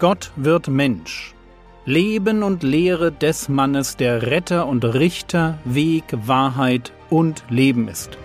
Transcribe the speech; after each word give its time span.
Gott 0.00 0.32
wird 0.34 0.66
Mensch. 0.66 1.34
Leben 1.84 2.42
und 2.42 2.62
Lehre 2.62 3.12
des 3.12 3.50
Mannes, 3.50 3.98
der 3.98 4.22
Retter 4.22 4.66
und 4.66 4.82
Richter, 4.82 5.58
Weg, 5.66 6.04
Wahrheit 6.24 6.94
und 7.10 7.44
Leben 7.50 7.86
ist. 7.86 8.16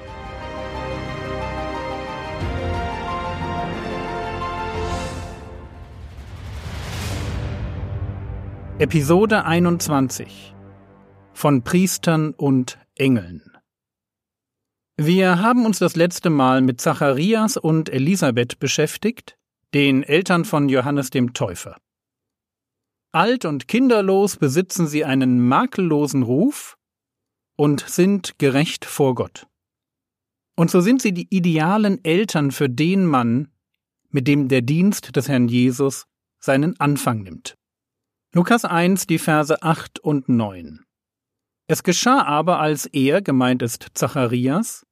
Episode 8.80 9.44
21 9.44 10.56
von 11.34 11.62
Priestern 11.64 12.32
und 12.32 12.80
Engeln. 12.96 13.42
Wir 14.96 15.42
haben 15.42 15.66
uns 15.66 15.80
das 15.80 15.98
letzte 15.98 16.30
Mal 16.30 16.62
mit 16.62 16.80
Zacharias 16.80 17.58
und 17.58 17.90
Elisabeth 17.90 18.60
beschäftigt, 18.60 19.36
den 19.76 20.04
Eltern 20.04 20.46
von 20.46 20.70
Johannes 20.70 21.10
dem 21.10 21.34
Täufer. 21.34 21.76
Alt 23.12 23.44
und 23.44 23.68
kinderlos 23.68 24.38
besitzen 24.38 24.88
sie 24.88 25.04
einen 25.04 25.46
makellosen 25.46 26.24
Ruf 26.24 26.78
und 27.58 27.82
sind 27.82 28.40
gerecht 28.40 28.86
vor 28.86 29.16
Gott. 29.16 29.48
Und 30.56 30.72
so 30.72 30.80
sind 30.80 31.02
sie 31.02 31.14
die 31.14 31.28
idealen 31.30 32.02
Eltern 32.06 32.52
für 32.52 32.70
den 32.70 33.06
Mann, 33.06 33.50
mit 34.08 34.30
dem 34.30 34.48
der 34.48 34.62
Dienst 34.62 35.14
des 35.18 35.28
Herrn 35.28 35.50
Jesus 35.50 36.06
seinen 36.40 36.80
Anfang 36.80 37.24
nimmt. 37.24 37.58
Lukas 38.34 38.64
1, 38.64 39.08
die 39.08 39.20
Verse 39.20 39.62
8 39.62 40.00
und 40.00 40.30
9. 40.30 40.86
Es 41.68 41.84
geschah 41.84 42.24
aber, 42.24 42.60
als 42.60 42.86
er, 42.86 43.22
gemeint 43.22 43.62
ist 43.62 43.88
Zacharias, 43.94 44.85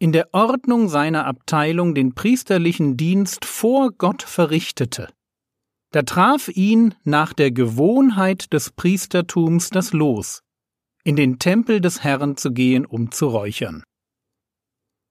in 0.00 0.12
der 0.12 0.32
Ordnung 0.32 0.88
seiner 0.88 1.26
Abteilung 1.26 1.94
den 1.94 2.14
priesterlichen 2.14 2.96
Dienst 2.96 3.44
vor 3.44 3.92
Gott 3.92 4.22
verrichtete. 4.22 5.08
Da 5.92 6.02
traf 6.02 6.48
ihn 6.48 6.94
nach 7.04 7.34
der 7.34 7.50
Gewohnheit 7.50 8.52
des 8.52 8.70
Priestertums 8.70 9.68
das 9.68 9.92
Los, 9.92 10.40
in 11.04 11.16
den 11.16 11.38
Tempel 11.38 11.82
des 11.82 12.02
Herrn 12.02 12.38
zu 12.38 12.52
gehen, 12.52 12.86
um 12.86 13.12
zu 13.12 13.26
räuchern. 13.26 13.84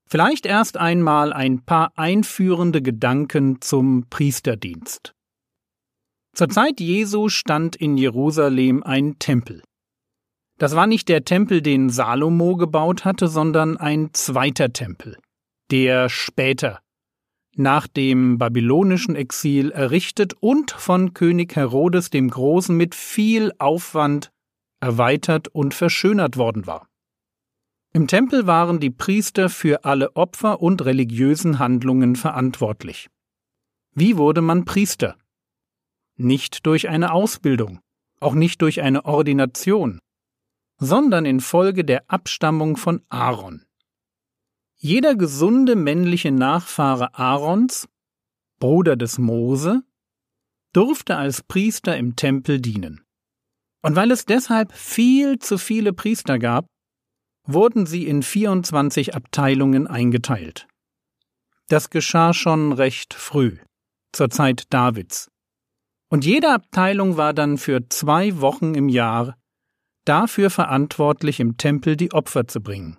Vielleicht 0.07 0.47
erst 0.47 0.77
einmal 0.77 1.33
ein 1.33 1.63
paar 1.63 1.91
einführende 1.95 2.81
Gedanken 2.81 3.61
zum 3.61 4.07
Priesterdienst. 4.09 5.13
Zur 6.33 6.49
Zeit 6.49 6.79
Jesu 6.79 7.29
stand 7.29 7.75
in 7.75 7.95
Jerusalem 7.95 8.81
ein 8.81 9.19
Tempel. 9.19 9.61
Das 10.59 10.75
war 10.75 10.87
nicht 10.87 11.07
der 11.07 11.23
Tempel, 11.23 11.61
den 11.61 11.89
Salomo 11.89 12.57
gebaut 12.57 13.05
hatte, 13.05 13.29
sondern 13.29 13.77
ein 13.77 14.09
zweiter 14.11 14.73
Tempel, 14.73 15.17
der 15.71 16.09
später, 16.09 16.81
nach 17.55 17.87
dem 17.87 18.37
babylonischen 18.37 19.15
Exil 19.15 19.71
errichtet 19.71 20.33
und 20.41 20.71
von 20.71 21.13
König 21.13 21.55
Herodes 21.55 22.09
dem 22.09 22.29
Großen 22.29 22.75
mit 22.75 22.93
viel 22.93 23.53
Aufwand 23.57 24.31
erweitert 24.81 25.47
und 25.47 25.73
verschönert 25.73 26.35
worden 26.35 26.67
war. 26.67 26.87
Im 27.93 28.07
Tempel 28.07 28.45
waren 28.45 28.81
die 28.81 28.91
Priester 28.91 29.49
für 29.49 29.85
alle 29.85 30.15
Opfer 30.17 30.61
und 30.61 30.83
religiösen 30.83 31.57
Handlungen 31.57 32.17
verantwortlich. 32.17 33.07
Wie 33.95 34.17
wurde 34.17 34.41
man 34.41 34.65
Priester? 34.65 35.15
Nicht 36.17 36.65
durch 36.65 36.89
eine 36.89 37.13
Ausbildung, 37.13 37.79
auch 38.19 38.33
nicht 38.33 38.61
durch 38.61 38.81
eine 38.81 39.05
Ordination, 39.05 39.99
sondern 40.79 41.25
infolge 41.25 41.83
der 41.83 42.09
Abstammung 42.09 42.77
von 42.77 43.03
Aaron. 43.09 43.65
Jeder 44.75 45.15
gesunde 45.15 45.75
männliche 45.75 46.31
Nachfahre 46.31 47.13
Aarons, 47.13 47.87
Bruder 48.59 48.95
des 48.95 49.17
Mose, 49.17 49.83
durfte 50.73 51.17
als 51.17 51.43
Priester 51.43 51.97
im 51.97 52.15
Tempel 52.15 52.61
dienen. 52.61 53.03
Und 53.81 53.95
weil 53.95 54.11
es 54.11 54.25
deshalb 54.25 54.71
viel 54.71 55.39
zu 55.39 55.57
viele 55.57 55.93
Priester 55.93 56.39
gab, 56.39 56.65
wurden 57.45 57.85
sie 57.85 58.07
in 58.07 58.23
24 58.23 59.15
Abteilungen 59.15 59.87
eingeteilt. 59.87 60.67
Das 61.67 61.89
geschah 61.89 62.33
schon 62.33 62.71
recht 62.71 63.13
früh, 63.13 63.57
zur 64.13 64.29
Zeit 64.29 64.73
Davids. 64.73 65.29
Und 66.09 66.25
jede 66.25 66.53
Abteilung 66.53 67.17
war 67.17 67.33
dann 67.33 67.57
für 67.57 67.87
zwei 67.89 68.39
Wochen 68.39 68.75
im 68.75 68.89
Jahr 68.89 69.37
dafür 70.09 70.49
verantwortlich, 70.49 71.39
im 71.39 71.57
Tempel 71.57 71.95
die 71.95 72.11
Opfer 72.11 72.47
zu 72.47 72.61
bringen. 72.61 72.97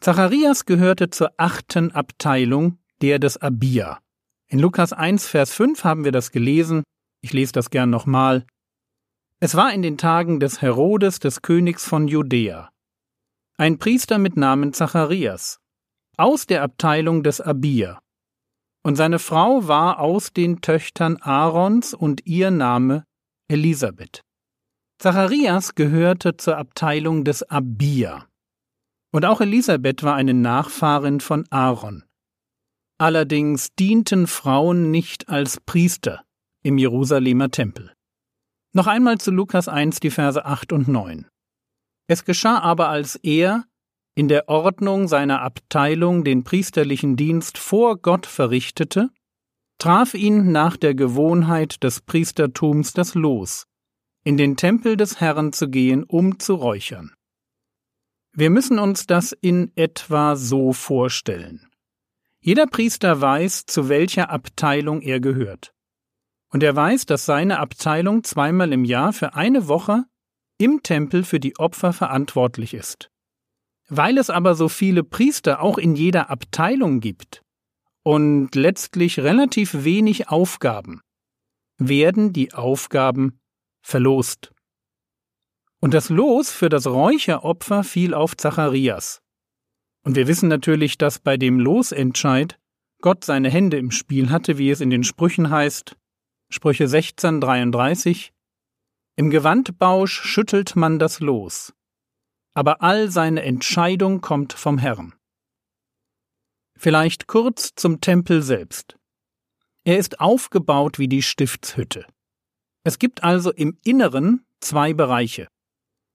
Zacharias 0.00 0.66
gehörte 0.66 1.10
zur 1.10 1.30
achten 1.36 1.92
Abteilung, 1.92 2.78
der 3.00 3.18
des 3.18 3.36
Abia. 3.36 4.00
In 4.48 4.58
Lukas 4.58 4.92
1, 4.92 5.26
Vers 5.26 5.54
5 5.54 5.84
haben 5.84 6.04
wir 6.04 6.12
das 6.12 6.32
gelesen. 6.32 6.82
Ich 7.20 7.32
lese 7.32 7.52
das 7.52 7.70
gern 7.70 7.90
nochmal. 7.90 8.44
Es 9.38 9.54
war 9.54 9.72
in 9.72 9.82
den 9.82 9.96
Tagen 9.98 10.40
des 10.40 10.60
Herodes, 10.60 11.20
des 11.20 11.42
Königs 11.42 11.86
von 11.86 12.08
Judäa. 12.08 12.70
Ein 13.56 13.78
Priester 13.78 14.18
mit 14.18 14.36
Namen 14.36 14.72
Zacharias. 14.72 15.60
Aus 16.16 16.46
der 16.46 16.62
Abteilung 16.62 17.22
des 17.22 17.40
Abia. 17.40 18.00
Und 18.82 18.96
seine 18.96 19.18
Frau 19.18 19.68
war 19.68 20.00
aus 20.00 20.32
den 20.32 20.60
Töchtern 20.62 21.18
Aarons 21.18 21.94
und 21.94 22.26
ihr 22.26 22.50
Name 22.50 23.04
Elisabeth. 23.48 24.22
Zacharias 25.02 25.74
gehörte 25.74 26.36
zur 26.36 26.58
Abteilung 26.58 27.24
des 27.24 27.42
Abia. 27.42 28.26
Und 29.12 29.24
auch 29.24 29.40
Elisabeth 29.40 30.02
war 30.02 30.14
eine 30.14 30.34
Nachfahrin 30.34 31.20
von 31.20 31.46
Aaron. 31.48 32.04
Allerdings 32.98 33.74
dienten 33.76 34.26
Frauen 34.26 34.90
nicht 34.90 35.30
als 35.30 35.58
Priester 35.58 36.22
im 36.62 36.76
Jerusalemer 36.76 37.50
Tempel. 37.50 37.94
Noch 38.74 38.86
einmal 38.86 39.16
zu 39.16 39.30
Lukas 39.30 39.68
1 39.68 40.00
die 40.00 40.10
Verse 40.10 40.44
8 40.44 40.70
und 40.74 40.86
9. 40.86 41.26
Es 42.06 42.26
geschah 42.26 42.58
aber, 42.58 42.90
als 42.90 43.16
er 43.16 43.64
in 44.14 44.28
der 44.28 44.50
Ordnung 44.50 45.08
seiner 45.08 45.40
Abteilung 45.40 46.24
den 46.24 46.44
priesterlichen 46.44 47.16
Dienst 47.16 47.56
vor 47.56 47.96
Gott 47.96 48.26
verrichtete, 48.26 49.08
traf 49.78 50.12
ihn 50.12 50.52
nach 50.52 50.76
der 50.76 50.94
Gewohnheit 50.94 51.82
des 51.82 52.02
Priestertums 52.02 52.92
das 52.92 53.14
Los, 53.14 53.66
in 54.24 54.36
den 54.36 54.56
Tempel 54.56 54.96
des 54.96 55.20
Herrn 55.20 55.52
zu 55.52 55.68
gehen, 55.68 56.04
um 56.04 56.38
zu 56.38 56.54
räuchern. 56.54 57.14
Wir 58.32 58.50
müssen 58.50 58.78
uns 58.78 59.06
das 59.06 59.32
in 59.32 59.72
etwa 59.76 60.36
so 60.36 60.72
vorstellen. 60.72 61.66
Jeder 62.40 62.66
Priester 62.66 63.20
weiß, 63.20 63.66
zu 63.66 63.88
welcher 63.88 64.30
Abteilung 64.30 65.02
er 65.02 65.20
gehört. 65.20 65.72
Und 66.52 66.62
er 66.62 66.74
weiß, 66.74 67.06
dass 67.06 67.26
seine 67.26 67.58
Abteilung 67.58 68.24
zweimal 68.24 68.72
im 68.72 68.84
Jahr 68.84 69.12
für 69.12 69.34
eine 69.34 69.68
Woche 69.68 70.04
im 70.58 70.82
Tempel 70.82 71.24
für 71.24 71.40
die 71.40 71.58
Opfer 71.58 71.92
verantwortlich 71.92 72.74
ist. 72.74 73.10
Weil 73.88 74.18
es 74.18 74.30
aber 74.30 74.54
so 74.54 74.68
viele 74.68 75.02
Priester 75.02 75.60
auch 75.60 75.78
in 75.78 75.96
jeder 75.96 76.30
Abteilung 76.30 77.00
gibt 77.00 77.42
und 78.02 78.54
letztlich 78.54 79.20
relativ 79.20 79.84
wenig 79.84 80.28
Aufgaben, 80.28 81.00
werden 81.78 82.32
die 82.32 82.52
Aufgaben 82.52 83.40
verlost. 83.82 84.52
Und 85.80 85.94
das 85.94 86.10
Los 86.10 86.50
für 86.50 86.68
das 86.68 86.86
Räucheropfer 86.86 87.84
fiel 87.84 88.14
auf 88.14 88.36
Zacharias. 88.36 89.22
Und 90.02 90.16
wir 90.16 90.26
wissen 90.26 90.48
natürlich, 90.48 90.98
dass 90.98 91.18
bei 91.18 91.36
dem 91.36 91.58
Losentscheid 91.58 92.58
Gott 93.00 93.24
seine 93.24 93.50
Hände 93.50 93.78
im 93.78 93.90
Spiel 93.90 94.30
hatte, 94.30 94.58
wie 94.58 94.70
es 94.70 94.80
in 94.80 94.90
den 94.90 95.04
Sprüchen 95.04 95.50
heißt, 95.50 95.96
Sprüche 96.50 96.88
16, 96.88 97.40
33. 97.40 98.32
Im 99.16 99.30
Gewandbausch 99.30 100.20
schüttelt 100.22 100.76
man 100.76 100.98
das 100.98 101.20
Los, 101.20 101.72
aber 102.54 102.82
all 102.82 103.10
seine 103.10 103.42
Entscheidung 103.42 104.20
kommt 104.20 104.52
vom 104.52 104.78
Herrn. 104.78 105.14
Vielleicht 106.76 107.26
kurz 107.26 107.74
zum 107.74 108.00
Tempel 108.00 108.42
selbst. 108.42 108.96
Er 109.84 109.98
ist 109.98 110.20
aufgebaut 110.20 110.98
wie 110.98 111.08
die 111.08 111.22
Stiftshütte. 111.22 112.06
Es 112.82 112.98
gibt 112.98 113.22
also 113.22 113.52
im 113.52 113.76
Inneren 113.84 114.44
zwei 114.60 114.94
Bereiche. 114.94 115.48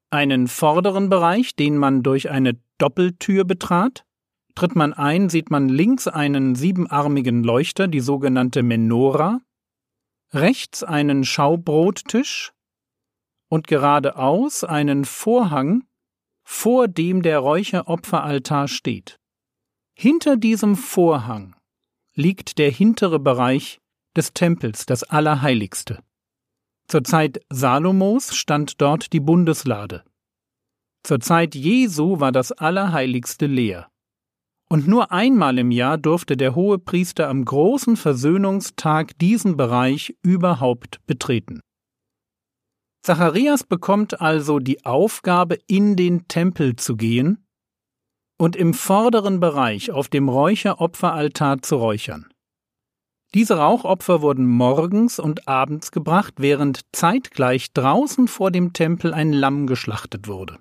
Einen 0.10 0.48
vorderen 0.48 1.10
Bereich, 1.10 1.56
den 1.56 1.78
man 1.78 2.04
durch 2.04 2.30
eine 2.30 2.60
Doppeltür 2.78 3.44
betrat. 3.44 4.06
Tritt 4.56 4.76
man 4.76 4.94
ein, 4.94 5.30
sieht 5.30 5.52
man 5.52 5.70
links 5.70 6.08
einen 6.08 6.56
siebenarmigen 6.56 7.44
Leuchter, 7.44 7.88
die 7.88 8.00
sogenannte 8.00 8.64
Menora, 8.64 9.42
rechts 10.34 10.84
einen 10.84 11.24
Schaubrottisch 11.24 12.54
und 13.50 13.68
geradeaus 13.68 14.64
einen 14.64 15.06
Vorhang, 15.06 15.84
vor 16.44 16.88
dem 16.88 17.22
der 17.22 17.40
Räucheropferaltar 17.40 18.68
steht. 18.68 19.20
Hinter 19.94 20.38
diesem 20.38 20.76
Vorhang 20.76 21.56
liegt 22.14 22.58
der 22.58 22.72
hintere 22.72 23.20
Bereich 23.20 23.82
des 24.16 24.34
Tempels, 24.34 24.86
das 24.86 25.04
Allerheiligste. 25.04 26.02
Zur 26.88 27.04
Zeit 27.04 27.40
Salomos 27.50 28.36
stand 28.36 28.80
dort 28.80 29.12
die 29.12 29.20
Bundeslade. 29.20 30.04
Zur 31.04 31.20
Zeit 31.20 31.56
Jesu 31.56 32.20
war 32.20 32.32
das 32.32 32.52
Allerheiligste 32.52 33.48
leer. 33.48 33.90
und 34.70 34.88
nur 34.88 35.12
einmal 35.12 35.58
im 35.60 35.72
Jahr 35.72 35.98
durfte 35.98 36.36
der 36.36 36.56
hohe 36.56 36.80
Priester 36.80 37.30
am 37.30 37.46
großen 37.46 37.98
Versöhnungstag 37.98 39.18
diesen 39.20 39.58
Bereich 39.58 40.16
überhaupt 40.24 41.06
betreten. 41.06 41.62
Zacharias 43.04 43.64
bekommt 43.64 44.20
also 44.20 44.58
die 44.60 44.84
Aufgabe, 44.84 45.60
in 45.68 45.96
den 45.96 46.28
Tempel 46.28 46.76
zu 46.76 46.96
gehen 46.98 47.46
und 48.40 48.56
im 48.56 48.74
vorderen 48.74 49.40
Bereich 49.40 49.92
auf 49.92 50.10
dem 50.10 50.28
Räucheropferaltar 50.28 51.62
zu 51.62 51.76
räuchern. 51.76 52.28
Diese 53.36 53.58
Rauchopfer 53.58 54.24
wurden 54.24 54.48
morgens 54.48 55.20
und 55.20 55.48
abends 55.48 55.92
gebracht, 55.92 56.34
während 56.38 56.82
zeitgleich 56.92 57.72
draußen 57.74 58.28
vor 58.28 58.50
dem 58.50 58.74
Tempel 58.74 59.14
ein 59.14 59.32
Lamm 59.32 59.68
geschlachtet 59.68 60.28
wurde. 60.28 60.58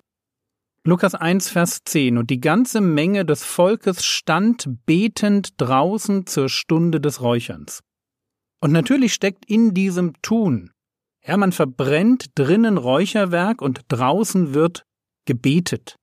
Lukas 0.83 1.15
1, 1.15 1.49
Vers 1.49 1.79
10 1.85 2.19
Und 2.19 2.29
die 2.29 2.39
ganze 2.39 2.81
Menge 2.81 3.25
des 3.25 3.43
Volkes 3.43 4.05
stand 4.05 4.85
betend 4.85 5.59
draußen 5.59 6.27
zur 6.27 6.49
Stunde 6.49 7.01
des 7.01 7.21
Räucherns. 7.21 7.81
Und 8.61 8.71
natürlich 8.71 9.15
steckt 9.15 9.45
in 9.49 9.73
diesem 9.73 10.13
Tun 10.21 10.69
ja, 11.27 11.37
man 11.37 11.51
verbrennt 11.51 12.27
drinnen 12.35 12.77
Räucherwerk 12.77 13.61
und 13.61 13.81
draußen 13.87 14.53
wird 14.53 14.85
gebetet. 15.25 15.95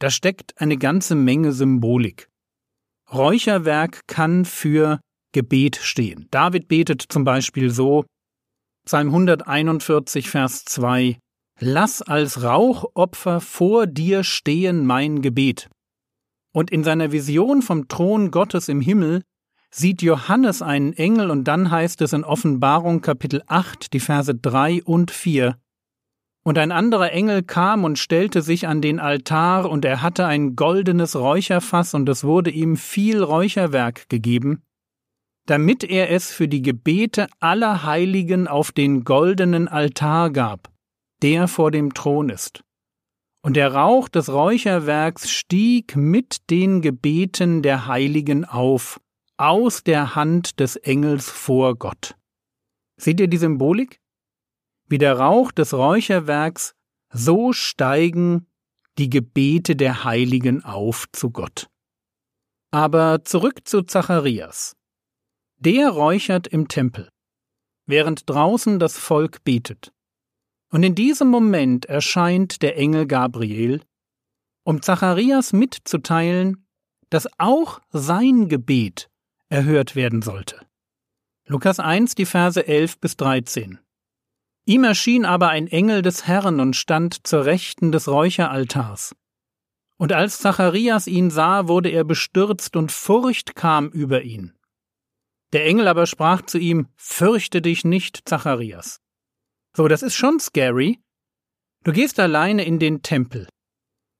Da 0.00 0.10
steckt 0.10 0.60
eine 0.60 0.76
ganze 0.76 1.14
Menge 1.14 1.52
Symbolik. 1.52 2.28
Räucherwerk 3.12 4.06
kann 4.08 4.44
für 4.44 5.00
Gebet 5.32 5.76
stehen. 5.76 6.26
David 6.30 6.68
betet 6.68 7.02
zum 7.08 7.24
Beispiel 7.24 7.70
so, 7.70 8.04
Psalm 8.86 9.08
141, 9.08 10.30
Vers 10.30 10.64
2, 10.64 11.18
Lass 11.60 12.00
als 12.00 12.42
Rauchopfer 12.42 13.40
vor 13.40 13.86
dir 13.86 14.24
stehen 14.24 14.86
mein 14.86 15.20
Gebet. 15.20 15.68
Und 16.52 16.70
in 16.70 16.82
seiner 16.82 17.12
Vision 17.12 17.62
vom 17.62 17.86
Thron 17.86 18.30
Gottes 18.30 18.68
im 18.68 18.80
Himmel 18.80 19.22
sieht 19.70 20.02
Johannes 20.02 20.62
einen 20.62 20.94
Engel 20.94 21.30
und 21.30 21.44
dann 21.44 21.70
heißt 21.70 22.00
es 22.02 22.12
in 22.12 22.24
Offenbarung 22.24 23.02
Kapitel 23.02 23.42
8, 23.46 23.92
die 23.92 24.00
Verse 24.00 24.34
3 24.34 24.82
und 24.84 25.10
4. 25.10 25.56
Und 26.42 26.58
ein 26.58 26.72
anderer 26.72 27.12
Engel 27.12 27.42
kam 27.42 27.84
und 27.84 27.98
stellte 27.98 28.40
sich 28.42 28.66
an 28.66 28.80
den 28.80 28.98
Altar, 28.98 29.70
und 29.70 29.84
er 29.84 30.00
hatte 30.00 30.26
ein 30.26 30.56
goldenes 30.56 31.14
Räucherfass, 31.14 31.92
und 31.92 32.08
es 32.08 32.24
wurde 32.24 32.50
ihm 32.50 32.76
viel 32.76 33.22
Räucherwerk 33.22 34.08
gegeben, 34.08 34.62
damit 35.50 35.82
er 35.82 36.10
es 36.10 36.30
für 36.30 36.46
die 36.46 36.62
Gebete 36.62 37.26
aller 37.40 37.82
Heiligen 37.82 38.46
auf 38.46 38.70
den 38.70 39.02
goldenen 39.02 39.66
Altar 39.66 40.30
gab, 40.30 40.72
der 41.22 41.48
vor 41.48 41.72
dem 41.72 41.92
Thron 41.92 42.28
ist. 42.28 42.62
Und 43.42 43.56
der 43.56 43.74
Rauch 43.74 44.08
des 44.08 44.32
Räucherwerks 44.32 45.28
stieg 45.28 45.96
mit 45.96 46.48
den 46.50 46.82
Gebeten 46.82 47.62
der 47.62 47.88
Heiligen 47.88 48.44
auf, 48.44 49.00
aus 49.38 49.82
der 49.82 50.14
Hand 50.14 50.60
des 50.60 50.76
Engels 50.76 51.28
vor 51.28 51.74
Gott. 51.74 52.14
Seht 52.96 53.18
ihr 53.18 53.26
die 53.26 53.36
Symbolik? 53.36 53.98
Wie 54.86 54.98
der 54.98 55.18
Rauch 55.18 55.50
des 55.50 55.74
Räucherwerks, 55.74 56.76
so 57.12 57.52
steigen 57.52 58.46
die 58.98 59.10
Gebete 59.10 59.74
der 59.74 60.04
Heiligen 60.04 60.64
auf 60.64 61.06
zu 61.10 61.30
Gott. 61.30 61.68
Aber 62.70 63.24
zurück 63.24 63.66
zu 63.66 63.82
Zacharias. 63.82 64.76
Der 65.62 65.90
räuchert 65.90 66.46
im 66.46 66.68
Tempel, 66.68 67.10
während 67.84 68.28
draußen 68.30 68.78
das 68.78 68.96
Volk 68.96 69.44
betet. 69.44 69.92
Und 70.70 70.82
in 70.82 70.94
diesem 70.94 71.28
Moment 71.28 71.84
erscheint 71.84 72.62
der 72.62 72.78
Engel 72.78 73.06
Gabriel, 73.06 73.82
um 74.64 74.80
Zacharias 74.80 75.52
mitzuteilen, 75.52 76.66
dass 77.10 77.28
auch 77.36 77.80
sein 77.90 78.48
Gebet 78.48 79.10
erhört 79.50 79.96
werden 79.96 80.22
sollte. 80.22 80.64
Lukas 81.46 81.78
1, 81.78 82.14
die 82.14 82.24
Verse 82.24 82.66
11 82.66 82.98
bis 82.98 83.18
13. 83.18 83.80
Ihm 84.64 84.84
erschien 84.84 85.26
aber 85.26 85.50
ein 85.50 85.66
Engel 85.66 86.00
des 86.00 86.26
Herrn 86.26 86.60
und 86.60 86.74
stand 86.74 87.26
zur 87.26 87.44
Rechten 87.44 87.92
des 87.92 88.08
Räucheraltars. 88.08 89.14
Und 89.98 90.12
als 90.12 90.38
Zacharias 90.38 91.06
ihn 91.06 91.28
sah, 91.28 91.68
wurde 91.68 91.90
er 91.90 92.04
bestürzt 92.04 92.76
und 92.76 92.90
Furcht 92.90 93.54
kam 93.56 93.90
über 93.90 94.22
ihn. 94.22 94.54
Der 95.52 95.66
Engel 95.66 95.88
aber 95.88 96.06
sprach 96.06 96.42
zu 96.42 96.58
ihm, 96.58 96.88
Fürchte 96.96 97.60
dich 97.60 97.84
nicht, 97.84 98.28
Zacharias. 98.28 99.00
So, 99.76 99.88
das 99.88 100.02
ist 100.02 100.14
schon 100.14 100.40
scary. 100.40 101.00
Du 101.84 101.92
gehst 101.92 102.20
alleine 102.20 102.64
in 102.64 102.78
den 102.78 103.02
Tempel, 103.02 103.48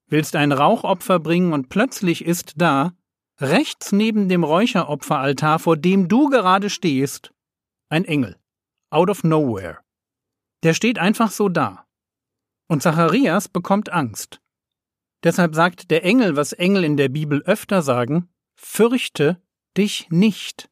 willst 0.06 0.34
ein 0.34 0.52
Rauchopfer 0.52 1.18
bringen 1.18 1.52
und 1.52 1.68
plötzlich 1.68 2.24
ist 2.24 2.54
da 2.56 2.94
rechts 3.40 3.92
neben 3.92 4.28
dem 4.28 4.44
Räucheropferaltar, 4.44 5.58
vor 5.58 5.76
dem 5.76 6.08
du 6.08 6.28
gerade 6.28 6.70
stehst, 6.70 7.32
ein 7.88 8.04
Engel. 8.04 8.36
Out 8.90 9.10
of 9.10 9.24
nowhere. 9.24 9.78
Der 10.62 10.74
steht 10.74 10.98
einfach 10.98 11.30
so 11.30 11.48
da. 11.48 11.86
Und 12.68 12.82
Zacharias 12.82 13.48
bekommt 13.48 13.90
Angst. 13.90 14.40
Deshalb 15.22 15.54
sagt 15.54 15.90
der 15.90 16.04
Engel, 16.04 16.36
was 16.36 16.52
Engel 16.52 16.84
in 16.84 16.96
der 16.96 17.08
Bibel 17.08 17.42
öfter 17.42 17.82
sagen, 17.82 18.28
fürchte 18.56 19.40
dich 19.76 20.08
nicht. 20.10 20.70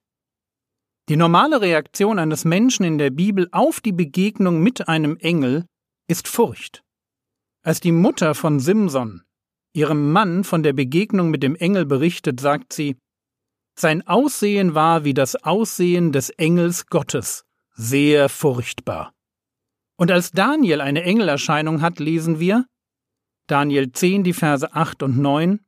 Die 1.09 1.17
normale 1.17 1.63
Reaktion 1.63 2.19
eines 2.19 2.45
Menschen 2.45 2.85
in 2.85 2.99
der 2.99 3.09
Bibel 3.09 3.49
auf 3.51 3.81
die 3.81 3.93
Begegnung 3.93 4.61
mit 4.63 4.89
einem 4.89 5.17
Engel 5.17 5.65
ist 6.07 6.29
Furcht. 6.29 6.83
Als 7.63 7.81
die 7.81 7.93
Mutter 7.93 8.35
von 8.35 8.61
Simson 8.61 9.23
ihrem 9.73 10.13
Mann 10.13 10.45
von 10.45 10.63
der 10.63 10.75
Begegnung 10.75 11.31
mit 11.31 11.43
dem 11.43 11.57
Engel 11.57 11.87
berichtet, 11.87 12.41
sagt 12.41 12.75
sie 12.75 12.97
Sein 13.75 14.07
Aussehen 14.07 14.75
war 14.75 15.05
wie 15.05 15.15
das 15.15 15.35
Aussehen 15.35 16.13
des 16.13 16.29
Engels 16.29 16.89
Gottes, 16.89 17.47
sehr 17.73 18.29
furchtbar. 18.29 19.15
Und 19.97 20.11
als 20.11 20.33
Daniel 20.33 20.83
eine 20.83 21.05
Engelerscheinung 21.05 21.81
hat, 21.81 22.01
lesen 22.01 22.39
wir 22.39 22.67
Daniel 23.47 23.93
10, 23.93 24.25
die 24.25 24.35
Verse 24.35 24.75
8 24.75 25.03
und 25.03 25.17
9 25.17 25.61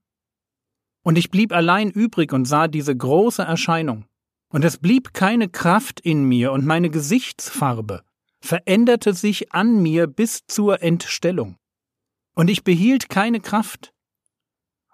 Und 1.03 1.17
ich 1.17 1.31
blieb 1.31 1.53
allein 1.53 1.91
übrig 1.91 2.31
und 2.35 2.45
sah 2.45 2.69
diese 2.69 2.95
große 2.95 3.43
Erscheinung. 3.43 4.05
Und 4.51 4.65
es 4.65 4.79
blieb 4.79 5.15
keine 5.15 5.49
Kraft 5.49 6.01
in 6.01 6.25
mir, 6.25 6.53
und 6.53 6.67
meine 6.67 6.91
Gesichtsfarbe 6.91 8.03
veränderte 8.41 9.15
sich 9.15 9.53
an 9.53 9.83
mir 9.83 10.07
bis 10.07 10.47
zur 10.47 10.83
Entstellung. 10.83 11.57
Und 12.35 12.51
ich 12.51 12.65
behielt 12.65 13.09
keine 13.09 13.41
Kraft, 13.41 13.93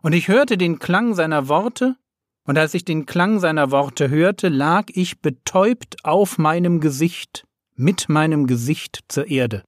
und 0.02 0.12
ich 0.12 0.28
hörte 0.28 0.56
den 0.56 0.78
Klang 0.78 1.14
seiner 1.14 1.48
Worte, 1.48 1.96
und 2.44 2.56
als 2.58 2.74
ich 2.74 2.84
den 2.84 3.06
Klang 3.06 3.40
seiner 3.40 3.72
Worte 3.72 4.08
hörte, 4.08 4.48
lag 4.48 4.84
ich 4.88 5.20
betäubt 5.20 6.04
auf 6.04 6.38
meinem 6.38 6.80
Gesicht, 6.80 7.44
mit 7.74 8.08
meinem 8.08 8.46
Gesicht 8.46 9.00
zur 9.08 9.26
Erde. 9.26 9.64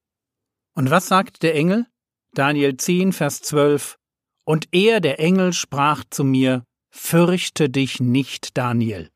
Und 0.75 0.91
was 0.91 1.09
sagt 1.09 1.43
der 1.43 1.57
Engel? 1.57 1.87
Daniel 2.35 2.77
10, 2.77 3.13
Vers 3.13 3.43
12. 3.43 3.97
Und 4.45 4.69
er, 4.71 5.01
der 5.01 5.19
Engel, 5.19 5.53
sprach 5.53 6.05
zu 6.09 6.23
mir, 6.23 6.63
Fürchte 6.91 7.69
dich 7.69 7.99
nicht, 8.01 8.57
Daniel. 8.57 9.11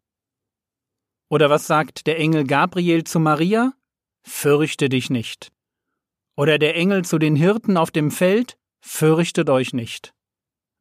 Oder 1.33 1.49
was 1.49 1.67
sagt 1.67 2.07
der 2.07 2.19
Engel 2.19 2.45
Gabriel 2.45 3.05
zu 3.05 3.19
Maria? 3.19 3.73
Fürchte 4.23 4.91
dich 4.91 5.09
nicht. 5.09 5.51
Oder 6.37 6.59
der 6.59 6.77
Engel 6.77 7.07
zu 7.07 7.19
den 7.19 7.37
Hirten 7.37 7.79
auf 7.79 7.91
dem 7.91 8.11
Feld? 8.11 8.59
Fürchtet 8.85 9.49
euch 9.49 9.73
nicht. 9.73 10.13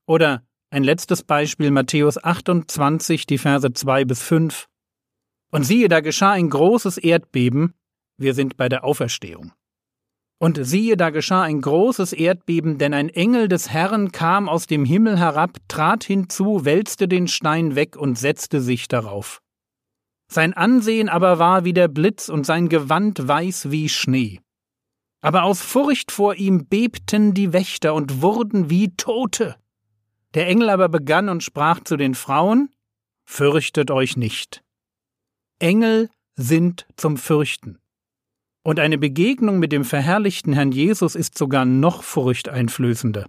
Oder 0.08 0.46
ein 0.70 0.84
letztes 0.84 1.24
Beispiel 1.24 1.72
Matthäus 1.72 2.22
28, 2.22 3.28
die 3.28 3.38
Verse 3.38 3.72
2 3.72 4.04
bis 4.04 4.22
5. 4.24 4.68
Und 5.52 5.64
siehe, 5.64 5.88
da 5.88 6.02
geschah 6.02 6.32
ein 6.32 6.50
großes 6.50 6.98
Erdbeben, 6.98 7.74
wir 8.18 8.34
sind 8.34 8.58
bei 8.58 8.68
der 8.68 8.84
Auferstehung. 8.84 9.54
Und 10.38 10.60
siehe, 10.62 10.98
da 10.98 11.12
geschah 11.12 11.44
ein 11.44 11.62
großes 11.62 12.12
Erdbeben, 12.12 12.78
denn 12.78 12.94
ein 12.94 13.08
Engel 13.08 13.48
des 13.48 13.70
Herrn 13.70 14.12
kam 14.12 14.50
aus 14.50 14.68
dem 14.68 14.84
Himmel 14.84 15.18
herab, 15.18 15.60
trat 15.70 16.04
hinzu, 16.04 16.66
wälzte 16.66 17.08
den 17.08 17.30
Stein 17.30 17.76
weg 17.76 17.96
und 17.96 18.20
setzte 18.20 18.60
sich 18.60 18.90
darauf. 18.90 19.42
Sein 20.32 20.54
Ansehen 20.54 21.10
aber 21.10 21.40
war 21.40 21.66
wie 21.66 21.74
der 21.74 21.90
Blitz 21.90 22.30
und 22.30 22.46
sein 22.46 22.70
Gewand 22.70 23.28
weiß 23.28 23.70
wie 23.70 23.90
Schnee. 23.90 24.40
Aber 25.20 25.44
aus 25.44 25.62
Furcht 25.62 26.10
vor 26.10 26.36
ihm 26.36 26.68
bebten 26.68 27.34
die 27.34 27.52
Wächter 27.52 27.94
und 27.94 28.22
wurden 28.22 28.70
wie 28.70 28.96
Tote. 28.96 29.58
Der 30.34 30.48
Engel 30.48 30.70
aber 30.70 30.88
begann 30.88 31.28
und 31.28 31.44
sprach 31.44 31.82
zu 31.84 31.98
den 31.98 32.16
Frauen, 32.16 32.70
Fürchtet 33.26 33.92
euch 33.92 34.16
nicht. 34.16 34.64
Engel 35.60 36.10
sind 36.38 36.88
zum 36.96 37.18
Fürchten. 37.18 37.80
Und 38.64 38.80
eine 38.80 38.98
Begegnung 38.98 39.60
mit 39.60 39.74
dem 39.74 39.84
verherrlichten 39.84 40.54
Herrn 40.54 40.72
Jesus 40.72 41.16
ist 41.16 41.38
sogar 41.38 41.66
noch 41.66 42.04
furchteinflößender. 42.04 43.28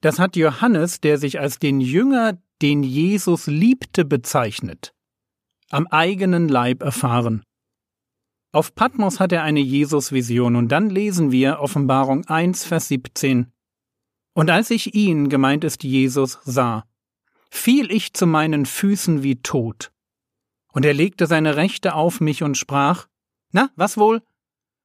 Das 0.00 0.18
hat 0.18 0.34
Johannes, 0.36 1.02
der 1.02 1.18
sich 1.18 1.40
als 1.40 1.58
den 1.58 1.82
Jünger, 1.82 2.38
den 2.62 2.82
Jesus 2.82 3.46
liebte, 3.46 4.06
bezeichnet, 4.06 4.94
am 5.70 5.86
eigenen 5.86 6.48
Leib 6.48 6.82
erfahren. 6.82 7.42
Auf 8.52 8.74
Patmos 8.74 9.20
hat 9.20 9.32
er 9.32 9.44
eine 9.44 9.60
Jesus-Vision 9.60 10.56
und 10.56 10.68
dann 10.68 10.90
lesen 10.90 11.30
wir 11.30 11.60
Offenbarung 11.60 12.26
1, 12.26 12.64
Vers 12.64 12.88
17. 12.88 13.52
Und 14.34 14.50
als 14.50 14.70
ich 14.70 14.94
ihn, 14.94 15.28
gemeint 15.28 15.64
ist 15.64 15.84
Jesus, 15.84 16.38
sah, 16.44 16.84
fiel 17.50 17.90
ich 17.92 18.12
zu 18.12 18.26
meinen 18.26 18.66
Füßen 18.66 19.22
wie 19.22 19.36
tot. 19.36 19.92
Und 20.72 20.84
er 20.84 20.94
legte 20.94 21.26
seine 21.26 21.56
Rechte 21.56 21.94
auf 21.94 22.20
mich 22.20 22.42
und 22.42 22.56
sprach, 22.56 23.06
Na, 23.52 23.70
was 23.76 23.96
wohl? 23.96 24.22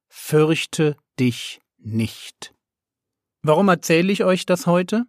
Fürchte 0.08 0.96
dich 1.18 1.60
nicht. 1.78 2.54
Warum 3.42 3.68
erzähle 3.68 4.12
ich 4.12 4.24
euch 4.24 4.46
das 4.46 4.66
heute? 4.66 5.06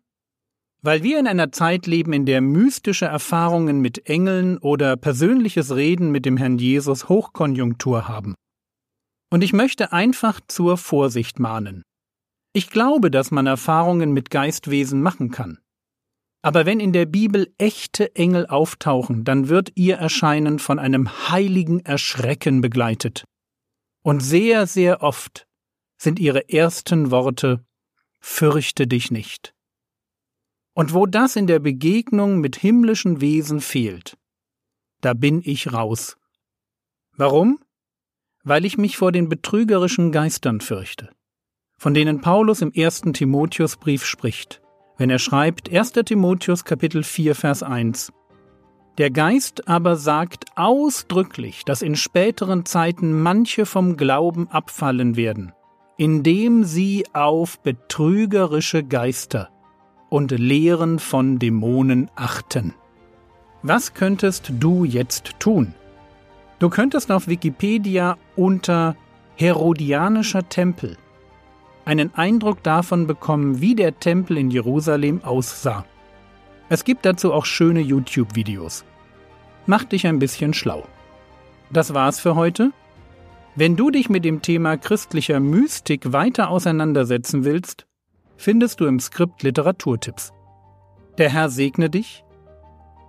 Weil 0.82 1.04
wir 1.04 1.20
in 1.20 1.28
einer 1.28 1.52
Zeit 1.52 1.88
leben, 1.88 2.14
in 2.14 2.26
der 2.26 2.42
mystische 2.42 3.06
Erfahrungen 3.06 3.82
mit 3.82 4.08
Engeln 4.08 4.58
oder 4.58 4.96
persönliches 4.96 5.76
Reden 5.76 6.12
mit 6.12 6.26
dem 6.26 6.38
Herrn 6.38 6.58
Jesus 6.58 7.10
Hochkonjunktur 7.10 8.08
haben. 8.08 8.36
Und 9.30 9.44
ich 9.44 9.54
möchte 9.54 9.92
einfach 9.92 10.40
zur 10.48 10.78
Vorsicht 10.78 11.40
mahnen. 11.40 11.84
Ich 12.54 12.70
glaube, 12.70 13.12
dass 13.12 13.32
man 13.32 13.46
Erfahrungen 13.46 14.14
mit 14.14 14.30
Geistwesen 14.30 15.02
machen 15.02 15.32
kann. 15.32 15.60
Aber 16.42 16.66
wenn 16.66 16.80
in 16.80 16.94
der 16.94 17.06
Bibel 17.06 17.54
echte 17.58 18.16
Engel 18.16 18.46
auftauchen, 18.46 19.26
dann 19.26 19.50
wird 19.50 19.72
ihr 19.76 19.98
Erscheinen 19.98 20.60
von 20.60 20.80
einem 20.80 21.30
heiligen 21.30 21.82
Erschrecken 21.82 22.62
begleitet. 22.62 23.26
Und 24.04 24.22
sehr, 24.22 24.68
sehr 24.68 25.02
oft 25.02 25.46
sind 25.98 26.20
ihre 26.20 26.50
ersten 26.50 27.12
Worte 27.12 27.66
Fürchte 28.20 28.88
dich 28.88 29.12
nicht. 29.12 29.54
Und 30.78 30.94
wo 30.94 31.08
das 31.08 31.36
in 31.36 31.48
der 31.48 31.58
Begegnung 31.58 32.40
mit 32.40 32.56
himmlischen 32.56 33.20
Wesen 33.20 33.62
fehlt, 33.62 34.16
da 35.02 35.16
bin 35.16 35.42
ich 35.44 35.74
raus. 35.74 36.18
Warum? 37.16 37.60
Weil 38.44 38.64
ich 38.64 38.78
mich 38.78 38.96
vor 38.96 39.12
den 39.12 39.28
betrügerischen 39.28 40.12
Geistern 40.12 40.62
fürchte, 40.62 41.10
von 41.78 41.96
denen 41.96 42.22
Paulus 42.22 42.62
im 42.62 42.72
ersten 42.72 43.14
Timotheusbrief 43.14 44.06
spricht 44.06 44.62
wenn 44.98 45.10
er 45.10 45.20
schreibt 45.20 45.72
1. 45.72 45.92
Timotheus 45.92 46.66
Kapitel 46.66 47.04
4 47.04 47.36
Vers 47.36 47.64
1 47.64 48.12
Der 48.98 49.12
Geist 49.12 49.68
aber 49.68 49.96
sagt 49.96 50.46
ausdrücklich, 50.56 51.64
dass 51.66 51.84
in 51.84 51.96
späteren 51.96 52.66
Zeiten 52.66 53.22
manche 53.22 53.66
vom 53.66 53.96
Glauben 53.96 54.50
abfallen 54.50 55.16
werden, 55.16 55.54
indem 55.98 56.64
sie 56.64 57.06
auf 57.14 57.60
betrügerische 57.62 58.84
Geister 58.84 59.50
und 60.10 60.32
Lehren 60.32 61.00
von 61.00 61.40
Dämonen 61.40 62.10
achten. 62.16 62.74
Was 63.64 63.94
könntest 63.94 64.52
du 64.60 64.86
jetzt 64.86 65.40
tun? 65.40 65.74
Du 66.60 66.70
könntest 66.70 67.12
auf 67.12 67.28
Wikipedia 67.28 68.18
unter 68.36 68.96
Herodianischer 69.36 70.48
Tempel 70.50 70.98
einen 71.88 72.14
Eindruck 72.16 72.64
davon 72.64 73.08
bekommen, 73.08 73.62
wie 73.62 73.74
der 73.74 73.98
Tempel 74.00 74.38
in 74.38 74.52
Jerusalem 74.52 75.24
aussah. 75.24 75.86
Es 76.68 76.84
gibt 76.84 77.06
dazu 77.06 77.32
auch 77.32 77.46
schöne 77.46 77.80
YouTube-Videos. 77.80 78.84
Mach 79.68 79.86
dich 79.86 80.06
ein 80.06 80.20
bisschen 80.20 80.54
schlau. 80.54 80.86
Das 81.72 81.94
war's 81.94 82.20
für 82.20 82.36
heute. 82.36 82.72
Wenn 83.56 83.78
du 83.78 83.90
dich 83.90 84.10
mit 84.10 84.26
dem 84.26 84.42
Thema 84.42 84.76
christlicher 84.76 85.40
Mystik 85.40 86.12
weiter 86.12 86.50
auseinandersetzen 86.50 87.46
willst, 87.46 87.87
findest 88.38 88.80
du 88.80 88.86
im 88.86 89.00
Skript 89.00 89.44
Literaturtipps. 89.44 90.32
Der 91.18 91.30
Herr 91.30 91.50
segne 91.50 91.90
dich, 91.90 92.24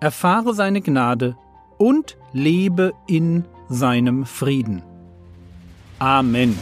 erfahre 0.01 0.55
seine 0.55 0.81
Gnade 0.81 1.37
und 1.77 2.17
lebe 2.33 2.93
in 3.07 3.45
seinem 3.69 4.25
Frieden. 4.27 4.83
Amen. 5.99 6.57